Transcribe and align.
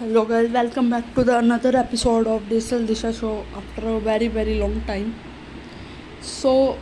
Hello 0.00 0.24
guys, 0.24 0.48
welcome 0.50 0.88
back 0.88 1.08
to 1.14 1.22
the 1.22 1.36
another 1.36 1.76
episode 1.76 2.26
of 2.26 2.48
Digital 2.48 2.84
Disha 2.90 3.08
show 3.14 3.44
after 3.54 3.86
a 3.86 4.00
very 4.00 4.28
very 4.28 4.54
long 4.58 4.80
time. 4.86 5.14
So 6.22 6.78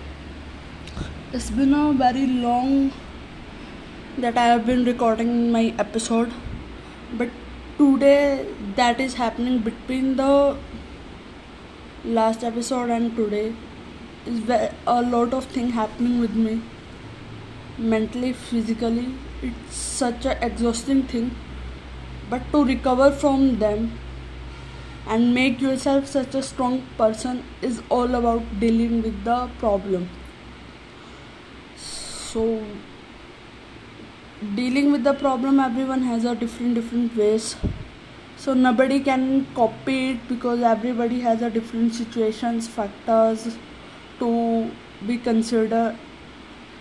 it's 1.32 1.50
been 1.50 1.74
a 1.74 1.92
very 1.94 2.28
long 2.28 2.92
that 4.18 4.38
I 4.38 4.44
have 4.44 4.64
been 4.66 4.84
recording 4.84 5.50
my 5.50 5.74
episode, 5.80 6.32
but 7.14 7.28
today 7.76 8.46
that 8.76 9.00
is 9.00 9.14
happening 9.14 9.58
between 9.62 10.14
the 10.14 10.56
last 12.04 12.44
episode 12.44 12.90
and 12.90 13.16
today 13.16 13.52
is 14.26 14.48
a 14.86 15.02
lot 15.02 15.34
of 15.34 15.44
thing 15.46 15.70
happening 15.70 16.20
with 16.20 16.36
me 16.36 16.62
mentally, 17.78 18.32
physically. 18.32 19.12
It's 19.42 19.74
such 19.74 20.24
a 20.24 20.40
exhausting 20.40 21.02
thing 21.02 21.32
but 22.30 22.52
to 22.52 22.64
recover 22.64 23.10
from 23.10 23.58
them 23.58 23.92
and 25.06 25.34
make 25.34 25.60
yourself 25.60 26.06
such 26.06 26.34
a 26.34 26.42
strong 26.42 26.82
person 26.96 27.42
is 27.62 27.82
all 27.88 28.14
about 28.14 28.42
dealing 28.60 29.02
with 29.02 29.24
the 29.24 29.48
problem. 29.58 30.08
So 31.76 32.62
dealing 34.54 34.92
with 34.92 35.04
the 35.04 35.14
problem 35.14 35.58
everyone 35.58 36.02
has 36.02 36.24
a 36.24 36.34
different 36.34 36.74
different 36.74 37.16
ways. 37.16 37.56
So 38.36 38.54
nobody 38.54 39.00
can 39.00 39.46
copy 39.54 40.10
it 40.10 40.28
because 40.28 40.60
everybody 40.62 41.20
has 41.20 41.42
a 41.42 41.50
different 41.50 41.94
situations 41.94 42.68
factors 42.68 43.56
to 44.18 44.70
be 45.06 45.16
considered 45.16 45.96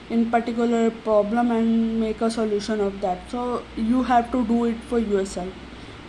in 0.09 0.29
particular 0.31 0.89
problem 0.89 1.51
and 1.51 1.99
make 1.99 2.21
a 2.21 2.31
solution 2.31 2.79
of 2.79 3.01
that. 3.01 3.29
So 3.29 3.63
you 3.75 4.03
have 4.03 4.31
to 4.31 4.45
do 4.45 4.65
it 4.65 4.77
for 4.89 4.99
yourself. 4.99 5.49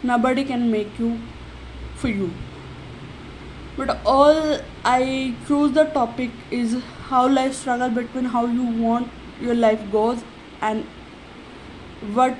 Nobody 0.02 0.44
can 0.44 0.70
make 0.70 0.98
you 0.98 1.18
for 1.96 2.08
you. 2.08 2.30
But 3.76 3.98
all 4.04 4.58
i 4.84 5.34
choose 5.46 5.72
the 5.72 5.84
topic 5.96 6.30
is 6.50 6.76
how 7.08 7.28
life 7.28 7.54
struggle 7.54 7.90
between 7.98 8.24
how 8.36 8.46
you 8.46 8.64
want 8.84 9.08
your 9.40 9.54
life 9.54 9.84
goes 9.92 10.24
and 10.60 10.84
what 12.14 12.34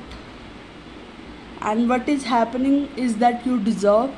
and 1.61 1.89
what 1.89 2.09
is 2.09 2.25
happening 2.25 2.89
is 2.97 3.17
that 3.19 3.47
you 3.47 3.61
deserve. 3.61 4.11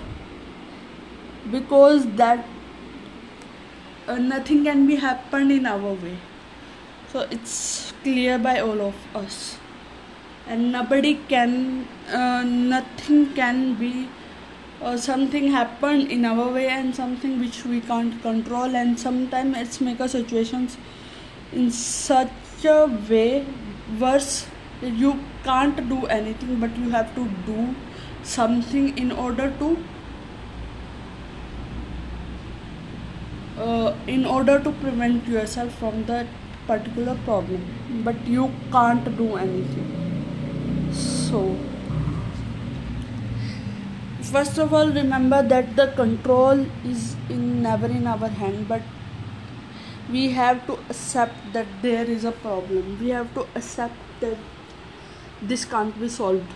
Because 1.50 2.06
that 2.16 2.46
uh, 4.06 4.16
nothing 4.16 4.64
can 4.64 4.86
be 4.86 4.96
happened 4.96 5.52
in 5.52 5.66
our 5.66 5.94
way 5.94 6.18
so 7.12 7.27
it's 7.30 7.92
clear 8.03 8.39
by 8.39 8.61
all 8.61 8.80
of 8.80 8.94
us. 9.14 9.58
And 10.47 10.72
nobody 10.72 11.14
can 11.28 11.86
uh, 12.12 12.42
nothing 12.42 13.34
can 13.34 13.75
be 13.75 14.08
uh, 14.83 14.97
something 14.97 15.50
happen 15.50 16.11
in 16.11 16.25
our 16.25 16.48
way 16.52 16.69
and 16.69 16.94
something 16.94 17.39
which 17.41 17.64
we 17.64 17.80
can't 17.80 18.20
control. 18.22 18.77
And 18.77 18.98
sometimes 18.98 19.56
it's 19.58 19.80
make 19.80 20.00
us 20.00 20.12
situations 20.12 20.77
in 21.52 21.70
such 21.70 22.64
a 22.64 22.86
way 23.08 23.45
worse 23.98 24.47
you 24.83 25.19
can't 25.45 25.89
do 25.89 26.06
anything 26.06 26.61
but 26.61 26.77
you 26.77 26.91
have 26.91 27.14
to 27.14 27.28
do 27.47 27.74
something 28.22 28.97
in 28.97 29.11
order 29.12 29.52
to 29.58 29.77
uh, 33.58 33.95
in 34.06 34.24
order 34.24 34.58
to 34.61 34.72
prevent 34.72 35.27
yourself 35.27 35.74
from 35.78 36.05
that 36.06 36.27
particular 36.66 37.16
problem 37.25 37.64
but 38.05 38.27
you 38.27 38.50
can't 38.70 39.16
do 39.16 39.36
anything. 39.36 40.91
So 40.92 41.56
first 44.22 44.58
of 44.58 44.72
all 44.72 44.89
remember 44.89 45.42
that 45.42 45.75
the 45.77 45.89
control 45.97 46.67
is 46.84 47.17
in 47.28 47.62
never 47.62 47.86
in 47.86 48.06
our 48.06 48.28
hand 48.28 48.67
but 48.69 48.83
we 50.12 50.30
have 50.30 50.67
to 50.67 50.79
accept 50.89 51.52
that 51.52 51.67
there 51.83 52.05
is 52.05 52.24
a 52.24 52.33
problem. 52.33 52.98
We 53.01 53.11
have 53.11 53.33
to 53.34 53.46
accept 53.55 53.95
that 54.20 54.36
this 55.42 55.64
can't 55.64 55.98
be 56.01 56.08
solved. 56.08 56.52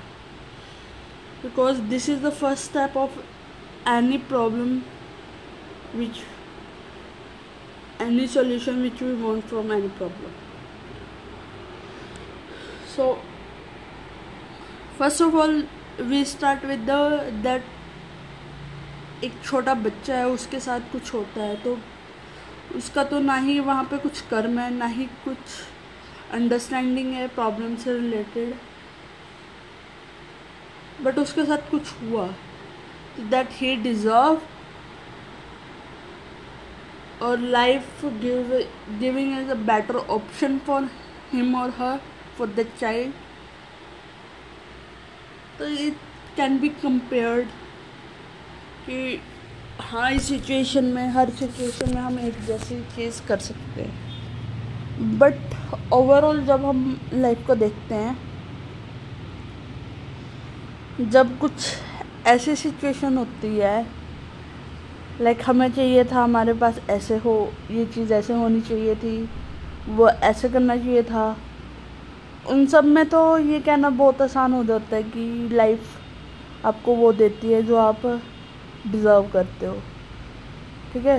Because 1.42 1.80
this 1.88 2.08
is 2.08 2.20
the 2.20 2.30
first 2.30 2.64
step 2.64 2.96
of 2.96 3.10
any 3.86 4.18
problem 4.18 4.84
which 5.92 6.22
any 8.04 8.26
solution 8.26 8.82
which 8.86 9.00
we 9.00 9.12
want 9.26 9.44
from 9.52 9.70
any 9.76 9.92
problem 10.00 10.32
so, 12.96 13.18
first 14.98 15.20
of 15.20 15.34
all, 15.34 15.62
we 16.10 16.24
start 16.24 16.62
with 16.64 16.86
the, 16.86 16.98
that 17.42 17.62
एक 19.24 19.32
छोटा 19.44 19.74
बच्चा 19.74 20.14
है, 20.16 20.28
उसके 20.28 20.58
साथ 20.60 20.80
कुछ 20.92 21.12
होता 21.14 21.42
है 21.42 21.56
तो 21.62 21.76
उसका 22.76 23.04
तो 23.04 23.18
ना 23.18 23.36
ही 23.36 23.58
वहाँ 23.60 23.84
पे 23.90 23.98
कुछ 23.98 24.20
कर्म 24.30 24.58
है, 24.58 24.70
ना 24.74 24.86
ही 24.86 25.04
कुछ 25.24 25.36
अंडरस्टैंडिंग 26.32 27.12
है 27.14 27.26
प्रॉब्लम 27.34 27.76
से 27.76 27.92
रिलेटेड 27.92 28.54
बट 31.04 31.18
उसके 31.18 31.44
साथ 31.46 31.70
कुछ 31.70 31.92
हुआ. 32.02 32.26
दैट 33.30 33.48
ही 33.52 33.74
डिजर्व 33.82 34.40
और 37.22 37.38
life 37.40 38.04
give 38.04 38.52
giving 39.00 39.38
is 39.38 39.50
a 39.50 39.54
better 39.66 39.96
option 39.96 40.58
for 40.66 40.88
him 41.32 41.54
और 41.56 41.70
हर 41.78 42.00
फॉर 42.38 42.48
द 42.48 42.66
चाइल्ड 42.80 43.12
तो 45.58 45.66
इट 45.66 45.96
कैन 46.36 46.58
बी 46.60 46.68
कंपेयर्ड 46.68 47.48
कि 48.86 49.20
हाई 49.80 50.18
सिचुएशन 50.18 50.84
में, 50.84 51.08
हर 51.08 51.30
सिचुएशन 51.30 51.94
में 51.94 52.00
हम 52.02 52.18
एक 52.18 52.44
जैसी 52.46 52.80
चीज़ 52.96 53.22
कर 53.28 53.38
सकते 53.38 53.82
हैं। 53.82 55.18
बट 55.18 55.92
ओवरऑल 55.92 56.44
जब 56.46 56.64
हम 56.64 57.00
लाइफ 57.12 57.46
को 57.46 57.54
देखते 57.54 57.94
हैं, 57.94 58.16
जब 61.00 61.38
कुछ 61.38 61.76
ऐसी 62.26 62.54
सिचुएशन 62.56 63.16
होती 63.18 63.56
है 63.58 63.86
लाइक 65.20 65.36
like, 65.36 65.48
हमें 65.48 65.72
चाहिए 65.72 66.04
था 66.04 66.22
हमारे 66.24 66.52
पास 66.52 66.78
ऐसे 66.90 67.16
हो 67.16 67.52
ये 67.70 67.84
चीज़ 67.86 68.12
ऐसे 68.12 68.34
होनी 68.34 68.60
चाहिए 68.60 68.94
थी 68.94 69.28
वो 69.88 70.08
ऐसे 70.08 70.48
करना 70.48 70.76
चाहिए 70.76 71.02
था। 71.02 71.36
उन 72.50 72.66
सब 72.66 72.84
में 72.84 73.04
तो 73.08 73.38
ये 73.38 73.60
कहना 73.60 73.90
बहुत 73.90 74.22
आसान 74.22 74.52
हो 74.52 74.64
जाता 74.64 74.96
है 74.96 75.02
कि 75.02 75.48
लाइफ 75.52 76.66
आपको 76.66 76.94
वो 76.94 77.12
देती 77.12 77.52
है 77.52 77.62
जो 77.62 77.76
आप 77.76 78.06
डिज़र्व 78.86 79.28
करते 79.32 79.66
हो। 79.66 79.76
ठीक 80.92 81.06
है? 81.06 81.18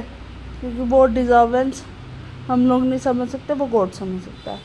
क्योंकि 0.60 0.82
वो 0.82 1.06
डिज़र्वेंस 1.06 1.84
हम 2.48 2.68
लोग 2.68 2.84
नहीं 2.84 3.00
समझ 3.00 3.28
सकते 3.30 3.54
वो 3.54 3.66
गॉड 3.68 3.92
समझ 3.92 4.22
सकता 4.22 4.52
है। 4.52 4.60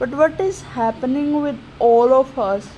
But 0.00 0.14
what 0.14 0.40
is 0.40 0.62
happening 0.76 1.42
with 1.42 1.58
all 1.82 2.12
of 2.12 2.40
us 2.40 2.68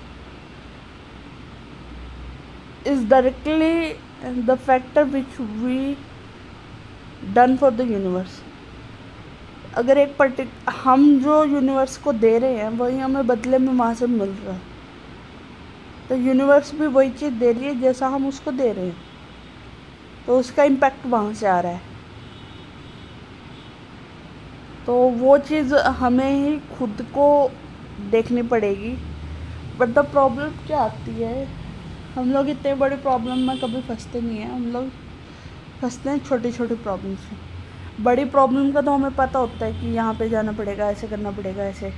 is 2.86 3.06
directly 3.08 3.88
the 4.26 4.56
factor 4.56 5.04
which 5.04 5.38
we 5.62 5.96
done 7.34 7.58
for 7.58 7.70
the 7.70 7.84
universe. 7.84 8.42
अगर 9.74 9.98
एक 9.98 10.16
पर्टिक 10.16 10.50
हम 10.70 11.20
जो 11.20 11.44
यूनिवर्स 11.44 11.96
को 11.96 12.12
दे 12.12 12.38
रहे 12.38 12.56
हैं, 12.56 12.68
वही 12.68 12.98
हमें 12.98 13.26
बदले 13.26 13.58
में 13.58 13.74
वहाँ 13.74 13.94
से 13.94 14.06
मिल 14.06 14.28
रहा 14.28 14.54
है। 14.54 14.60
तो 16.08 16.16
यूनिवर्स 16.16 16.74
भी 16.74 16.86
वही 16.86 17.10
चीज़ 17.10 17.34
दे 17.34 17.52
रही 17.52 17.64
है 17.64 17.80
जैसा 17.80 18.08
हम 18.08 18.28
उसको 18.28 18.52
दे 18.52 18.72
रहे 18.72 18.86
हैं। 18.86 18.96
तो 20.26 20.38
उसका 20.38 20.64
इम्पैक्ट 20.64 21.06
वहाँ 21.06 21.34
से 21.34 21.46
आ 21.46 21.60
रहा 21.60 21.72
है। 21.72 21.80
तो 24.86 24.96
वो 24.96 25.38
चीज़ 25.38 25.74
हमें 25.74 26.32
ही 26.32 26.78
खुद 26.78 27.06
को 27.14 27.50
देखनी 28.10 28.42
पड़ेगी। 28.42 28.98
बट 29.78 29.88
द 29.88 29.98
प्रॉब्लम 29.98 30.48
क्या 30.48 30.78
आती 30.78 31.22
है? 31.22 31.65
हम 32.16 32.30
लोग 32.32 32.48
इतने 32.48 32.74
बड़े 32.74 32.96
प्रॉब्लम 32.96 33.38
में 33.46 33.58
कभी 33.60 33.80
फंसते 33.88 34.20
नहीं 34.20 34.38
हैं। 34.38 34.50
हम 34.50 34.66
लोग 34.72 34.88
फंसते 35.80 36.10
हैं 36.10 36.18
छोटी 36.18 36.52
छोटी 36.52 36.74
प्रॉब्लम्स 36.76 37.24
में। 37.32 38.04
बड़ी 38.04 38.24
प्रॉब्लम 38.26 38.70
का 38.72 38.80
तो 38.82 38.92
हमें 38.92 39.14
पता 39.14 39.38
होता 39.38 39.64
है 39.64 39.72
कि 39.80 39.86
यहाँ 39.94 40.14
पे 40.14 40.28
जाना 40.28 40.52
पड़ेगा, 40.52 40.88
ऐसे 40.90 41.06
करना 41.08 41.30
पड़ेगा, 41.30 41.64
ऐसे। 41.64 41.90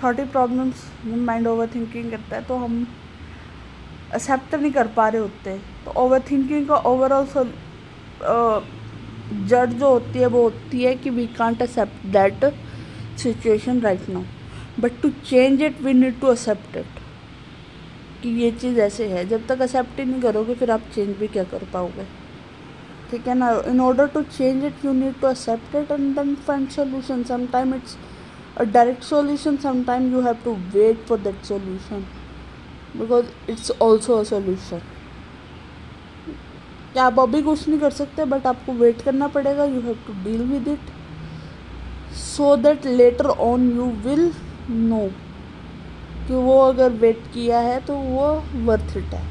छोटी 0.00 0.24
प्रॉब्लम्स 0.26 0.84
माइंड 1.06 1.46
ओवर 1.48 1.68
थिंकिंग 1.74 2.10
करता 2.10 2.36
है 2.36 2.42
तो 2.44 2.56
हम 2.56 2.86
एक्सेप्ट 4.14 4.54
नहीं 4.54 4.72
कर 4.72 4.86
पा 4.96 5.08
रहे 5.08 5.20
होते। 5.22 5.56
तो 5.84 5.92
ओवर 6.02 6.20
थिंकिंग 6.30 6.66
का 6.68 6.76
ओवरऑल 6.76 7.26
जड़ 9.48 9.66
जो 9.68 9.88
होती 9.88 10.18
है, 10.18 10.26
वो 10.26 10.42
होती 10.42 10.82
है 10.82 10.94
कि 10.94 11.10
we 11.10 11.26
can't 11.38 11.62
accept 11.62 12.06
that 12.08 12.44
situation 13.18 13.80
right 13.80 14.08
now 14.08 14.22
but 14.80 15.00
to 15.02 15.10
change 15.24 15.62
it 15.62 15.80
we 15.82 15.92
need 15.94 16.20
to 16.20 16.32
accept 16.32 16.76
it 16.76 17.02
कि 18.24 18.30
ये 18.42 18.50
चीज़ 18.50 18.80
ऐसे 18.80 19.08
है। 19.08 19.26
जब 19.28 19.46
तक 19.46 19.62
एक्सेप्ट 19.62 19.98
ही 20.00 20.04
नहीं 20.04 20.20
करोगे, 20.22 20.54
फिर 20.54 20.70
आप 20.70 20.82
चेंज 20.94 21.16
भी 21.18 21.28
क्या 21.28 21.44
कर 21.44 21.68
पाओगे? 21.72 22.06
ठीक 23.10 23.28
है 23.28 23.34
ना? 23.34 23.50
In 23.68 23.80
order 23.80 24.06
to 24.08 24.22
change 24.22 24.64
it 24.64 24.84
you 24.84 24.92
need 24.92 25.20
to 25.20 25.28
accept 25.28 25.74
it 25.76 25.90
and 25.90 26.14
then 26.16 26.34
find 26.46 26.68
solution 26.70 27.22
sometime 27.24 27.74
it's 27.74 27.96
a 28.56 28.64
direct 28.64 29.02
solution 29.02 29.56
sometimes 29.62 30.12
you 30.14 30.20
have 30.24 30.42
to 30.42 30.52
wait 30.74 30.98
for 31.06 31.16
that 31.22 31.46
solution. 31.46 32.02
Because 32.98 33.30
it's 33.48 33.72
also 33.86 34.18
a 34.18 34.26
solution. 34.28 34.84
कि 36.92 36.98
आप 37.00 37.18
अभी 37.20 37.40
कुछ 37.42 37.66
नहीं 37.68 37.78
कर 37.80 37.90
सकते 37.90 38.24
but 38.24 38.46
आपको 38.46 38.72
wait 38.72 39.02
करना 39.02 39.28
पड़ेगा। 39.28 39.64
You 39.64 39.80
have 39.80 39.98
to 40.06 40.12
deal 40.24 40.42
with 40.50 40.68
it 40.68 42.14
so 42.16 42.56
that 42.56 42.86
later 42.86 43.26
on 43.26 43.68
you 43.76 43.86
will 44.04 44.30
know 44.70 45.00
कि 46.28 46.34
वो 46.34 46.58
अगर 46.62 46.90
वेट 47.00 47.22
किया 47.34 47.58
है 47.60 47.80
तो 47.86 47.96
वो 47.96 48.28
वर्थ 48.66 48.96
इट 48.96 49.14
है। 49.14 49.22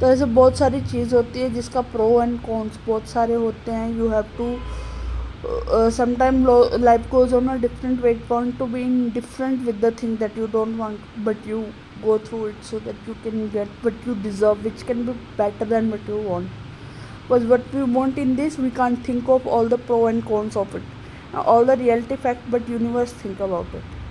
तो 0.00 0.06
ऐसे 0.06 0.24
बहुत 0.38 0.56
सारी 0.58 0.80
चीज़ 0.82 1.14
होती 1.14 1.40
है 1.40 1.48
जिसका 1.54 1.80
प्रो 1.92 2.08
एंड 2.22 2.40
कॉन्स 2.42 2.78
बहुत 2.86 3.06
सारे 3.08 3.34
होते 3.34 3.72
हैं। 3.72 3.88
You 3.98 4.08
have 4.08 4.24
to 4.38 5.90
sometime 5.96 6.44
life 6.80 7.08
goes 7.10 7.34
on 7.34 7.48
a 7.48 7.54
different 7.60 8.00
wait 8.02 8.26
point 8.28 8.58
to 8.58 8.66
be 8.66 8.82
in 8.82 9.10
different 9.14 9.60
with 9.66 9.84
the 9.84 9.92
thing 10.02 10.16
that 10.18 10.38
you 10.38 10.46
don't 10.52 10.76
want 10.78 11.18
but 11.26 11.48
you 11.48 11.60
go 12.04 12.18
through 12.26 12.46
it 12.48 12.62
so 12.70 12.80
that 12.80 13.08
you 13.08 13.14
can 13.24 13.48
get 13.52 13.84
but 13.84 14.08
you 14.08 14.14
deserve 14.22 14.62
which 14.62 14.82
can 14.82 15.04
be 15.06 15.12
better 15.38 15.68
than 15.68 15.90
what 15.92 16.08
you 16.10 16.22
want 16.28 17.30
but 17.30 17.46
what 17.50 17.74
you 17.74 17.86
want 17.94 18.18
in 18.18 18.34
this 18.36 18.58
we 18.60 18.70
can 18.78 18.96
think 19.08 19.28
of 19.30 19.48
all 19.48 19.68
the 19.68 19.80
pro 19.86 20.08
and 20.08 20.22
cons 20.24 20.56
of 20.56 20.76
it 20.76 21.36
all 21.36 21.66
the 21.66 21.78
reality 21.80 22.16
fact 22.16 22.50
but 22.50 22.70
universe 22.70 23.14
think 23.24 23.42
about 23.42 23.74
it 23.74 24.03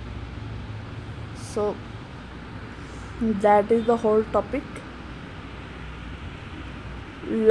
so, 1.54 1.74
that 3.42 3.70
is 3.70 3.86
the 3.86 3.96
whole 3.96 4.24
topic. 4.32 4.62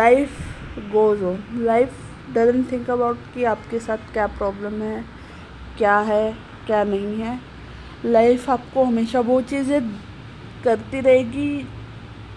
Life 0.04 0.42
goes 0.92 1.24
on. 1.24 1.40
Life 1.66 1.96
doesn't 2.34 2.70
think 2.72 2.90
about 2.98 3.18
कि 3.34 3.44
आपके 3.54 3.80
साथ 3.80 4.12
क्या 4.14 4.28
problem 4.38 4.82
है, 4.82 5.04
क्या 5.78 5.98
है, 6.10 6.34
क्या 6.66 6.84
नहीं 6.84 7.20
है. 7.22 7.40
लाइफ 8.06 8.50
आपको 8.50 8.84
हमेशा 8.86 9.20
वो 9.28 9.42
चीज़ें 9.50 9.82
करती 10.64 11.00
रहेगी 11.02 11.66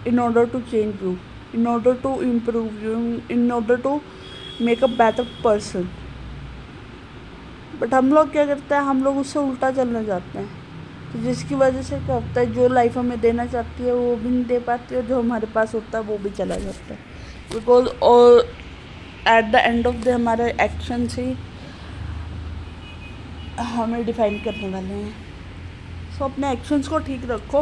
in 0.07 0.19
order 0.19 0.45
to 0.49 0.59
change 0.71 1.03
you 1.03 1.15
in 1.55 1.67
order 1.67 1.95
to 2.03 2.13
improve 2.21 2.83
you 2.83 2.93
in 3.31 3.51
order 3.51 3.81
to 3.81 3.99
make 4.61 4.83
a 4.83 4.87
better 4.87 5.27
person 5.43 5.87
but 7.81 7.93
हम 7.93 8.13
लोग 8.13 8.31
क्या 8.31 8.45
करते 8.45 8.75
हैं? 8.75 8.81
हम 8.81 9.03
लोग 9.03 9.17
उससे 9.17 9.39
उल्टा 9.39 9.71
चलना 9.71 10.03
चाहते 10.03 10.39
हैं. 10.39 10.56
तो 11.13 11.19
जिसकी 11.21 11.55
वजह 11.55 11.81
से 11.81 11.97
क्या 11.99 12.15
होता 12.15 12.39
है 12.39 12.53
जो 12.53 12.67
लाइफ 12.67 12.97
हमें 12.97 13.19
देना 13.21 13.45
चाहती 13.45 13.83
है 13.83 13.93
वो 13.93 14.15
भी 14.15 14.29
नहीं 14.29 14.43
दे 14.45 14.59
पाती 14.61 14.95
और 14.95 15.01
जो 15.03 15.19
हमारे 15.19 15.47
पास 15.53 15.73
होता 15.75 15.97
है 15.97 16.03
वो 16.03 16.17
भी 16.17 16.29
चला 16.29 16.55
जाता 16.57 16.93
है। 16.93 16.99
बिकॉज़ 17.51 17.87
और 18.03 18.39
at 19.27 19.51
the 19.51 19.55
end 19.55 19.87
of 19.87 19.95
the 19.95 20.09
हमारे 20.09 20.49
एक्शन 20.61 21.07
ही 21.11 21.35
हमें 23.59 24.05
डिफाइन 24.05 24.37
करने 24.43 24.69
वाले 24.69 24.93
हैं। 24.93 25.11
सो 26.09 26.25
so, 26.25 26.31
अपने 26.31 26.51
एक्शंस 26.51 26.87
को 26.87 26.99
ठीक 26.99 27.21
रखो 27.29 27.61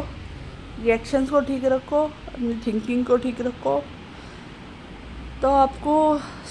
रिएक्शंस 0.81 1.29
को 1.29 1.39
ठीक 1.41 1.65
रखो 1.65 2.01
अपनी 2.03 2.53
थिंकिंग 2.65 3.05
को 3.05 3.17
ठीक 3.17 3.41
रखो 3.41 3.79
तो 5.41 5.49
आपको 5.49 5.95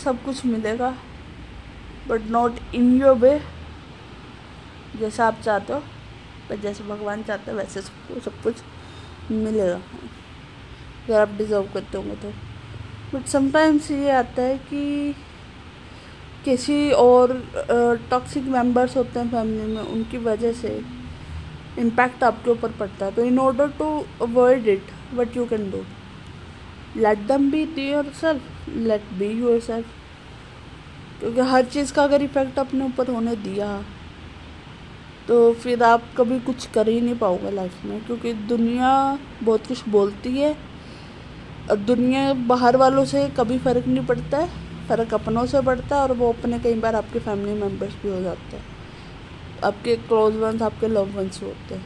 सब 0.04 0.22
कुछ 0.24 0.44
मिलेगा। 0.46 0.94
But 2.08 2.30
not 2.30 2.58
in 2.74 3.00
your 3.00 3.14
way 3.16 3.40
जैसा 5.00 5.26
आप 5.26 5.40
चाहते 5.44 5.72
हो। 5.72 5.82
पर 6.48 6.56
जैसे 6.60 6.84
भगवान 6.84 7.22
चाहते 7.22 7.50
हैं 7.50 7.58
वैसे 7.58 7.80
सबको 7.82 8.20
सब 8.20 8.42
कुछ 8.42 8.62
मिलेगा। 9.32 9.74
अगर 9.74 11.20
आप 11.20 11.36
डिज़र्व 11.38 11.68
करते 11.74 11.98
होंगे 11.98 12.14
तो। 12.16 12.32
बट 13.12 13.26
समटाइम्स 13.28 13.90
ये 13.90 14.10
आता 14.12 14.42
है 14.42 14.58
कि 14.60 15.14
किसी 16.44 16.90
और 16.92 17.32
टॉक्सिक 18.10 18.44
मेंबर्स 18.46 18.96
होते 18.96 19.18
हैं 19.20 19.30
फैमिली 19.30 19.66
में, 19.66 19.82
उनकी 19.82 20.18
वजह 20.20 20.52
से 20.52 20.80
इम्पैक्ट 21.78 22.24
आपके 22.24 22.50
ऊपर 22.50 22.72
पड़ता 22.72 23.06
है। 23.06 23.12
तो 23.12 23.24
in 23.24 23.38
order 23.38 23.68
to 23.78 23.86
avoid 24.22 24.68
it 24.68 24.90
what 25.14 25.36
you 25.36 25.46
can 25.46 25.70
do 25.70 25.84
let 26.96 27.26
them 27.26 27.50
be 27.50 27.62
yourself 28.20 28.68
let 28.68 29.12
be 29.18 29.30
yourself 29.60 29.86
क्योंकि 31.20 31.40
हर 31.50 31.64
चीज़ 31.64 31.92
का 31.94 32.02
अगर 32.04 32.22
इफ़ेक्ट 32.22 32.58
अपने 32.58 32.84
ऊपर 32.84 33.10
होने 33.10 33.36
दिया 33.38 33.68
तो 35.28 35.52
फिर 35.54 35.82
आप 35.82 36.02
कभी 36.16 36.38
कुछ 36.40 36.66
कर 36.66 36.88
ही 36.88 37.00
नहीं 37.00 37.14
पाओगे 37.18 37.50
लाइफ 37.50 37.84
में, 37.84 38.04
क्योंकि 38.06 38.32
दुनिया 38.48 39.18
बहुत 39.42 39.66
कुछ 39.66 39.88
बोलती 39.88 40.38
है। 40.38 40.54
और 41.70 41.76
दुनिया 41.78 42.32
बाहर 42.48 42.76
वालों 42.76 43.04
से 43.04 43.28
कभी 43.36 43.58
फ़र्क 43.58 43.86
नहीं 43.86 44.06
पड़ता 44.06 44.38
है, 44.38 44.48
फ़र्क 44.88 45.14
अपनों 45.14 45.44
से 45.46 45.60
पड़ता 45.62 45.96
है 45.96 46.02
और 46.02 46.12
वो 46.12 46.32
अपने 46.32 46.58
कई 46.58 46.74
बार 46.80 46.94
आपके 46.94 47.18
फैमिली 47.20 47.54
मेंबर्स 47.60 47.94
भी 48.02 48.08
हो 48.08 48.20
जाते 48.20 48.56
हैं। 48.56 48.64
आपके 49.64 49.96
क्लोज 49.98 50.36
वंस 50.36 50.62
आपके 50.62 50.88
लव 50.88 51.16
वंस 51.16 51.42
होते 51.42 51.74
हैं। 51.74 51.84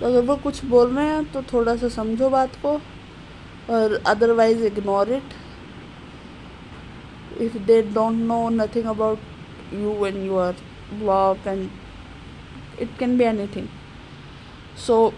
तो 0.00 0.06
अगर 0.06 0.22
वो 0.26 0.36
कुछ 0.38 0.64
बोल 0.64 0.94
रहे 0.96 1.06
हैं 1.06 1.24
तो 1.32 1.42
थोड़ा 1.52 1.74
सा 1.76 1.88
समझो 1.90 2.30
बात 2.30 2.56
को 2.62 2.72
और 3.70 4.00
otherwise 4.06 4.64
ignore 4.64 5.12
it 5.12 5.34
if 7.40 7.58
they 7.58 7.80
don't 7.84 8.18
know 8.18 8.48
nothing 8.50 8.86
about 8.86 9.18
you 9.74 9.94
when 10.00 10.24
you 10.26 10.36
are 10.38 10.54
work 11.02 11.46
and 11.46 11.68
it 12.80 12.98
can 12.98 13.18
be 13.18 13.24
anything 13.46 13.68
so 14.86 15.12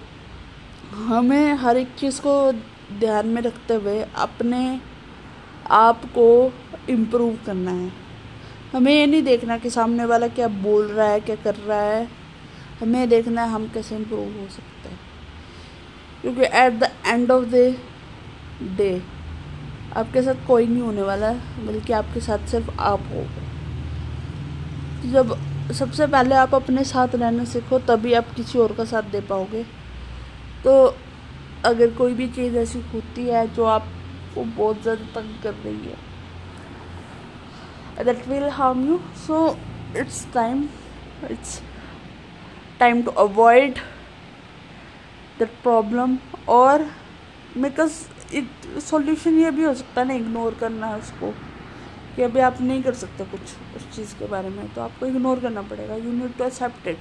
हमें 0.94 1.54
हर 1.54 1.76
एक 1.76 1.88
चीज़ 1.98 2.20
को 2.20 2.52
ध्यान 2.98 3.26
में 3.26 3.42
रखते 3.42 3.74
हुए 3.74 4.06
अपने 4.16 4.80
आप 5.70 6.04
को 6.04 6.52
इम्प्रूव 6.88 7.38
करना 7.46 7.70
है। 7.70 7.92
हमें 8.72 8.92
ये 8.92 9.06
नहीं 9.06 9.22
देखना 9.22 9.58
कि 9.58 9.70
सामने 9.70 10.04
वाला 10.04 10.28
क्या 10.28 10.48
बोल 10.48 10.86
रहा 10.86 11.08
है, 11.08 11.20
क्या 11.20 11.36
कर 11.36 11.54
रहा 11.54 11.80
है। 11.80 12.08
हमें 12.80 13.08
देखना 13.08 13.42
है 13.42 13.50
हम 13.50 13.68
कैसे 13.68 13.96
इम्प्रूव 13.96 14.20
हो 14.20 14.48
सकते 14.48 14.88
हैं। 14.88 14.98
क्योंकि 16.22 16.42
at 16.42 16.72
the 16.72 16.90
end 17.06 17.30
of 17.30 17.44
the 17.44 17.76
day 18.76 19.02
आपके 19.96 20.22
साथ 20.22 20.46
कोई 20.46 20.66
नहीं 20.66 20.82
होने 20.82 21.02
वाला, 21.02 21.32
बल्कि 21.66 21.92
आपके 21.92 22.20
साथ 22.20 22.46
सिर्फ़ 22.46 22.70
आप 22.80 23.00
हो। 23.00 23.24
जब 25.10 25.51
सबसे 25.74 26.06
पहले 26.06 26.34
आप 26.34 26.54
अपने 26.54 26.84
साथ 26.84 27.14
रहना 27.14 27.44
सीखो, 27.44 27.78
तभी 27.80 28.12
आप 28.14 28.34
किसी 28.36 28.58
और 28.58 28.72
का 28.76 28.84
साथ 28.84 29.10
दे 29.12 29.20
पाओगे। 29.28 29.64
तो 30.64 30.72
अगर 31.64 31.90
कोई 31.94 32.14
भी 32.14 32.28
चीज़ 32.28 32.56
ऐसी 32.58 32.80
होती 32.94 33.26
है 33.26 33.46
जो 33.54 33.64
आपको 33.64 34.44
बहुत 34.56 34.82
ज़्यादा 34.82 35.04
तंग 35.14 35.42
कर 35.42 35.54
रही 35.54 35.88
है, 35.88 35.96
that 37.98 38.26
will 38.26 38.50
harm 38.50 38.78
you. 38.86 38.94
So, 39.22 39.56
it's 39.94 40.24
time 40.34 40.60
it's 41.28 41.60
time 42.78 43.02
to 43.04 43.12
avoid 43.24 43.80
that 45.38 45.52
problem 45.64 46.16
और 46.50 46.84
बिकॉज़ 47.58 47.92
सॉल्यूशन 48.80 49.38
ये 49.38 49.50
भी 49.50 49.64
हो 49.64 49.74
सकता 49.74 50.00
है 50.00 50.06
ना 50.08 50.14
इग्नोर 50.14 50.54
करना 50.60 50.86
है 50.86 50.98
उसको। 50.98 51.32
कि 52.16 52.22
अभी 52.22 52.40
आप 52.40 52.60
नहीं 52.60 52.82
कर 52.82 52.94
सकते 52.94 53.24
कुछ 53.24 53.40
उस 53.76 53.90
चीज़ 53.96 54.14
के 54.18 54.26
बारे 54.26 54.48
में 54.48 54.72
तो 54.74 54.80
आपको 54.80 55.06
इग्नोर 55.06 55.40
करना 55.40 55.62
पड़ेगा। 55.62 55.94
You 55.94 56.12
need 56.12 56.36
to 56.38 56.44
accept 56.44 56.88
it 56.88 56.98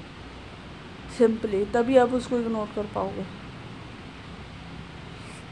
simply 1.17 1.63
तभी 1.73 1.97
आप 1.97 2.13
उसको 2.13 2.37
इग्नोर 2.37 2.67
कर 2.75 2.85
पाओगे। 2.95 3.25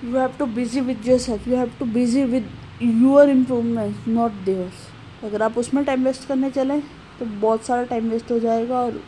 You 0.03 0.17
have 0.17 0.33
to 0.39 0.45
busy 0.55 0.81
with 0.81 1.07
yourself 1.19 1.47
you 1.47 1.55
have 1.55 1.71
to 1.79 1.85
busy 1.93 2.23
with 2.25 2.49
your 2.81 3.29
improvement 3.29 4.07
not 4.07 4.31
theirs 4.45 4.87
अगर 5.23 5.41
आप 5.43 5.57
उसमें 5.57 5.83
टाइम 5.85 6.03
वेस्ट 6.05 6.27
करने 6.27 6.49
चलें 6.51 6.81
तो 7.19 7.25
बहुत 7.25 7.65
सारा 7.65 7.83
टाइम 7.83 8.09
वेस्ट 8.09 8.31
हो 8.31 8.39
जाएगा 8.39 8.79
और 8.79 9.01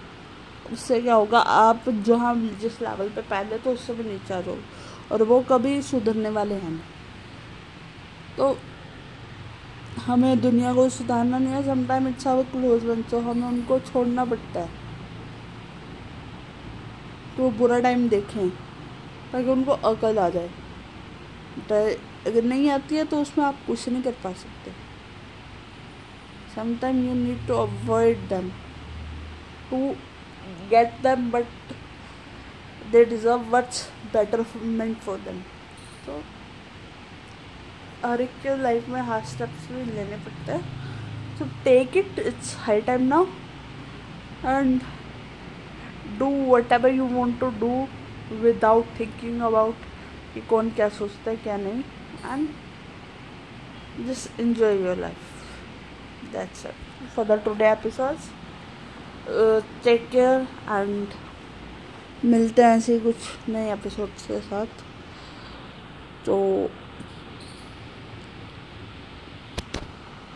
उससे 0.73 1.01
क्या 1.01 1.13
होगा, 1.13 1.39
आप 1.39 1.89
जहाँ 2.05 2.35
जिस 2.61 2.81
लेवल 2.81 3.09
पे 3.09 3.21
पहले 3.21 3.57
तो 3.57 3.71
उससे 3.71 3.93
भी 3.93 4.03
नीचे 4.03 4.33
आ 4.33 4.41
और 5.11 5.23
वो 5.23 5.39
कभी 5.49 5.81
सुधरने 5.81 6.29
वाले 6.29 6.55
हैं 6.55 6.75
तो 8.37 8.57
हमें 9.99 10.41
दुनिया 10.41 10.73
को 10.73 10.87
सुधारना 10.89 11.37
नहीं 11.37 11.53
है 11.53 11.63
sometime 11.65 12.07
it's 12.07 12.27
our 12.27 12.43
close 12.51 12.85
one 12.85 13.01
so 13.09 13.19
हमें 13.21 13.47
उनको 13.47 13.79
छोड़ना 13.79 14.25
पड़ता 14.25 14.59
है। 14.59 14.69
तो 17.37 17.49
बुरा 17.57 17.79
टाइम 17.79 18.07
देखें, 18.09 18.49
ताकि 19.31 19.49
उनको 19.49 19.71
अकल 19.71 20.17
आ 20.19 20.29
जाए। 20.29 20.49
अगर 22.27 22.43
नहीं 22.43 22.69
आती 22.69 22.95
है 22.95 23.03
तो 23.05 23.21
उसमें 23.21 23.45
आप 23.45 23.59
कुछ 23.67 23.87
नहीं 23.89 24.03
कर 24.03 24.15
पा 24.23 24.31
सकते। 24.33 24.71
Sometimes 26.55 27.05
you 27.07 27.15
need 27.15 27.47
to 27.47 27.55
avoid 27.59 28.27
them. 28.29 28.51
To 29.69 29.77
get 30.69 31.01
them, 31.03 31.29
but 31.31 31.45
they 32.91 33.03
deserve 33.05 33.49
what's 33.51 33.87
better 34.13 34.45
meant 34.79 34.97
for 35.05 35.17
them. 35.27 35.37
So 36.05 36.21
हर 38.05 38.21
एक 38.21 38.29
के 38.43 38.55
लाइफ 38.61 38.87
में 38.89 39.01
हार्ड 39.01 39.25
स्टेप्स 39.25 39.67
भी 39.71 39.83
लेने 39.91 40.17
पड़ते 40.25 40.51
हैं। 40.51 41.37
So 41.37 41.45
take 41.63 41.97
it 41.97 42.19
it's 42.19 42.55
high 42.59 42.81
time 42.81 43.01
now 43.07 43.25
and 44.45 44.81
do 46.19 46.29
whatever 46.71 46.93
you 46.93 47.05
want 47.07 47.39
to 47.39 47.49
do 47.59 47.87
without 48.41 48.99
thinking 48.99 49.41
about 49.41 49.75
कि 50.33 50.41
कौन 50.49 50.69
क्या 50.69 50.89
सोचता 50.99 51.31
है 51.31 51.37
क्या 51.37 51.57
नहीं। 51.57 51.83
And 52.25 54.07
just 54.07 54.39
enjoy 54.39 54.81
your 54.85 54.97
life 54.97 56.31
that's 56.33 56.65
for 57.13 57.23
the 57.29 57.35
today 57.45 57.67
episodes 57.67 58.25
uh, 59.27 59.59
take 59.85 60.03
care 60.11 60.41
and 60.75 61.15
मिलते 62.25 62.63
हैं 62.63 62.75
ऐसे 62.77 62.97
कुछ 62.99 63.49
नए 63.49 63.71
एपिसोड्स 63.73 64.25
के 64.27 64.39
साथ। 64.39 64.83
तो 66.25 66.37